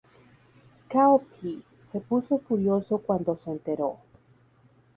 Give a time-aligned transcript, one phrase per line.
[0.91, 3.97] Cao Pi se puso furioso cuando se enteró.